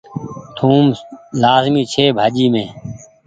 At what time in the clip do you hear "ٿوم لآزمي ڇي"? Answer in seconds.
0.57-2.05